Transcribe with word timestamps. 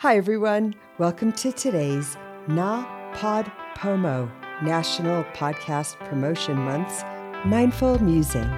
Hi, 0.00 0.16
everyone. 0.16 0.74
Welcome 0.96 1.30
to 1.32 1.52
today's 1.52 2.16
Na 2.48 2.86
Pod 3.12 3.52
Pomo 3.74 4.32
National 4.62 5.24
Podcast 5.34 5.98
Promotion 6.06 6.56
Month's 6.56 7.04
Mindful 7.44 8.02
Musing. 8.02 8.48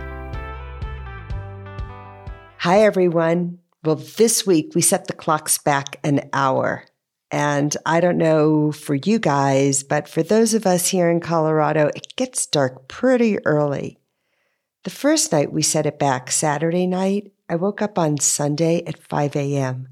Hi, 2.58 2.82
everyone. 2.82 3.58
Well, 3.82 3.96
this 3.96 4.46
week 4.46 4.76
we 4.76 4.82
set 4.82 5.08
the 5.08 5.14
clocks 5.14 5.58
back 5.58 5.98
an 6.04 6.30
hour. 6.32 6.84
And 7.32 7.76
I 7.84 7.98
don't 7.98 8.18
know 8.18 8.70
for 8.70 8.94
you 8.94 9.18
guys, 9.18 9.82
but 9.82 10.06
for 10.06 10.22
those 10.22 10.54
of 10.54 10.64
us 10.64 10.90
here 10.90 11.10
in 11.10 11.18
Colorado, 11.18 11.90
it 11.96 12.14
gets 12.14 12.46
dark 12.46 12.86
pretty 12.86 13.44
early. 13.44 13.98
The 14.84 14.90
first 14.90 15.32
night 15.32 15.52
we 15.52 15.62
set 15.62 15.86
it 15.86 15.98
back, 15.98 16.30
Saturday 16.30 16.86
night, 16.86 17.32
I 17.48 17.56
woke 17.56 17.82
up 17.82 17.98
on 17.98 18.18
Sunday 18.18 18.84
at 18.86 19.02
5 19.02 19.34
a.m. 19.34 19.88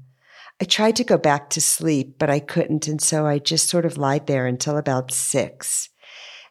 I 0.61 0.65
tried 0.65 0.95
to 0.97 1.03
go 1.03 1.17
back 1.17 1.49
to 1.49 1.61
sleep, 1.61 2.19
but 2.19 2.29
I 2.29 2.39
couldn't. 2.39 2.87
And 2.87 3.01
so 3.01 3.25
I 3.25 3.39
just 3.39 3.67
sort 3.67 3.83
of 3.83 3.97
lied 3.97 4.27
there 4.27 4.45
until 4.45 4.77
about 4.77 5.11
six. 5.11 5.89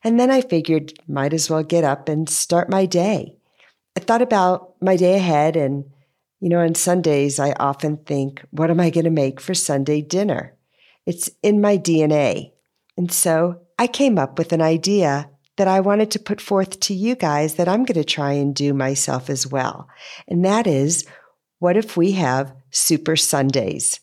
And 0.03 0.19
then 0.19 0.33
I 0.33 0.41
figured 0.41 0.95
might 1.07 1.33
as 1.33 1.49
well 1.49 1.63
get 1.63 1.85
up 1.85 2.09
and 2.09 2.29
start 2.29 2.69
my 2.69 2.87
day. 2.87 3.37
I 3.97 4.01
thought 4.01 4.21
about 4.21 4.75
my 4.83 4.97
day 4.97 5.15
ahead. 5.15 5.57
And, 5.57 5.85
you 6.41 6.49
know, 6.49 6.59
on 6.59 6.75
Sundays, 6.75 7.39
I 7.39 7.53
often 7.53 7.99
think, 7.99 8.43
what 8.51 8.69
am 8.69 8.81
I 8.81 8.91
going 8.91 9.05
to 9.05 9.11
make 9.11 9.41
for 9.41 9.55
Sunday 9.55 10.03
dinner? 10.03 10.57
It's 11.07 11.31
in 11.45 11.61
my 11.61 11.79
DNA. 11.79 12.51
And 12.97 13.13
so 13.13 13.61
I 13.79 13.87
came 13.87 14.19
up 14.19 14.39
with 14.39 14.53
an 14.53 14.61
idea 14.61 15.31
that 15.57 15.69
I 15.69 15.81
wanted 15.81 16.11
to 16.13 16.19
put 16.19 16.41
forth 16.41 16.81
to 16.81 16.95
you 16.95 17.15
guys 17.15 17.55
that 17.55 17.69
I'm 17.69 17.85
going 17.85 18.03
to 18.03 18.05
try 18.05 18.33
and 18.33 18.55
do 18.55 18.75
myself 18.75 19.31
as 19.31 19.47
well. 19.47 19.89
And 20.27 20.45
that 20.45 20.67
is, 20.67 21.07
what 21.61 21.77
if 21.77 21.97
we 21.97 22.13
have 22.13 22.55
Souper 22.71 23.17
Sundays? 23.17 24.01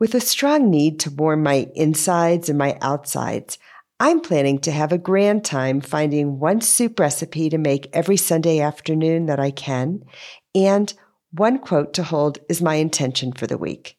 With 0.00 0.14
a 0.14 0.20
strong 0.20 0.70
need 0.70 0.98
to 1.00 1.10
warm 1.10 1.42
my 1.42 1.70
insides 1.74 2.48
and 2.48 2.58
my 2.58 2.76
outsides, 2.80 3.58
I'm 4.00 4.20
planning 4.20 4.58
to 4.60 4.72
have 4.72 4.90
a 4.90 4.98
grand 4.98 5.44
time 5.44 5.80
finding 5.80 6.40
one 6.40 6.62
soup 6.62 6.98
recipe 6.98 7.48
to 7.50 7.58
make 7.58 7.88
every 7.92 8.16
Sunday 8.16 8.60
afternoon 8.60 9.26
that 9.26 9.38
I 9.38 9.50
can, 9.50 10.04
and 10.54 10.92
one 11.30 11.58
quote 11.58 11.92
to 11.94 12.02
hold 12.02 12.38
is 12.48 12.62
my 12.62 12.76
intention 12.76 13.32
for 13.32 13.46
the 13.46 13.58
week. 13.58 13.96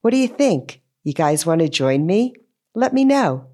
What 0.00 0.12
do 0.12 0.16
you 0.16 0.28
think? 0.28 0.80
You 1.04 1.12
guys 1.12 1.46
want 1.46 1.60
to 1.60 1.68
join 1.68 2.06
me? 2.06 2.34
Let 2.74 2.94
me 2.94 3.04
know. 3.04 3.48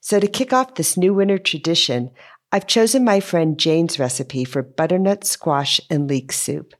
So, 0.00 0.18
to 0.18 0.26
kick 0.26 0.52
off 0.52 0.74
this 0.74 0.96
new 0.96 1.14
winter 1.14 1.38
tradition, 1.38 2.10
I've 2.52 2.66
chosen 2.66 3.04
my 3.04 3.20
friend 3.20 3.58
Jane's 3.58 3.98
recipe 3.98 4.44
for 4.44 4.62
butternut 4.62 5.24
squash 5.24 5.80
and 5.88 6.08
leek 6.08 6.32
soup. 6.32 6.74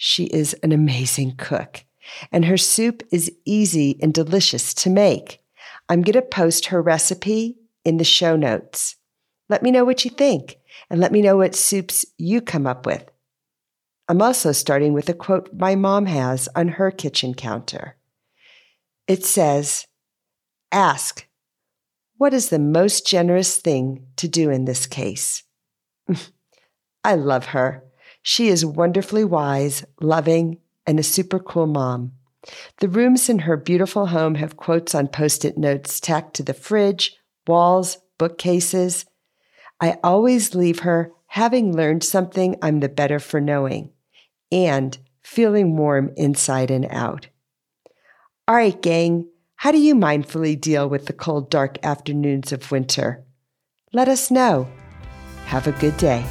She 0.00 0.26
is 0.26 0.54
an 0.62 0.70
amazing 0.70 1.34
cook, 1.38 1.84
and 2.30 2.44
her 2.44 2.56
soup 2.56 3.02
is 3.10 3.32
easy 3.44 3.98
and 4.00 4.14
delicious 4.14 4.72
to 4.74 4.90
make. 4.90 5.40
I'm 5.88 6.02
going 6.02 6.12
to 6.12 6.22
post 6.22 6.66
her 6.66 6.80
recipe 6.80 7.58
in 7.84 7.96
the 7.96 8.04
show 8.04 8.36
notes. 8.36 8.94
Let 9.48 9.60
me 9.60 9.72
know 9.72 9.84
what 9.84 10.04
you 10.04 10.12
think, 10.12 10.58
and 10.88 11.00
let 11.00 11.10
me 11.10 11.20
know 11.20 11.38
what 11.38 11.56
soups 11.56 12.06
you 12.16 12.40
come 12.40 12.64
up 12.64 12.86
with. 12.86 13.10
I'm 14.08 14.22
also 14.22 14.52
starting 14.52 14.92
with 14.92 15.08
a 15.08 15.14
quote 15.14 15.52
my 15.52 15.74
mom 15.74 16.06
has 16.06 16.48
on 16.54 16.68
her 16.68 16.92
kitchen 16.92 17.34
counter. 17.34 17.96
It 19.08 19.24
says, 19.24 19.88
Ask, 20.70 21.26
what 22.18 22.32
is 22.32 22.50
the 22.50 22.60
most 22.60 23.04
generous 23.04 23.56
thing 23.56 24.06
to 24.14 24.28
do 24.28 24.48
in 24.48 24.64
this 24.64 24.86
case? 24.86 25.42
I 27.04 27.16
love 27.16 27.46
her. 27.46 27.82
She 28.22 28.48
is 28.48 28.64
wonderfully 28.64 29.24
wise, 29.24 29.84
loving, 30.00 30.58
and 30.86 30.98
a 30.98 31.02
super 31.02 31.38
cool 31.38 31.66
mom. 31.66 32.12
The 32.80 32.88
rooms 32.88 33.28
in 33.28 33.40
her 33.40 33.56
beautiful 33.56 34.06
home 34.06 34.36
have 34.36 34.56
quotes 34.56 34.94
on 34.94 35.08
post 35.08 35.44
it 35.44 35.58
notes 35.58 36.00
tacked 36.00 36.34
to 36.34 36.42
the 36.42 36.54
fridge, 36.54 37.16
walls, 37.46 37.98
bookcases. 38.18 39.04
I 39.80 39.98
always 40.02 40.54
leave 40.54 40.80
her 40.80 41.12
having 41.28 41.76
learned 41.76 42.02
something 42.02 42.56
I'm 42.62 42.80
the 42.80 42.88
better 42.88 43.18
for 43.18 43.40
knowing 43.40 43.90
and 44.50 44.96
feeling 45.22 45.76
warm 45.76 46.12
inside 46.16 46.70
and 46.70 46.86
out. 46.90 47.28
All 48.46 48.54
right, 48.54 48.80
gang, 48.80 49.28
how 49.56 49.72
do 49.72 49.78
you 49.78 49.94
mindfully 49.94 50.58
deal 50.58 50.88
with 50.88 51.06
the 51.06 51.12
cold, 51.12 51.50
dark 51.50 51.84
afternoons 51.84 52.52
of 52.52 52.70
winter? 52.70 53.24
Let 53.92 54.08
us 54.08 54.30
know. 54.30 54.68
Have 55.46 55.66
a 55.66 55.72
good 55.72 55.96
day. 55.96 56.24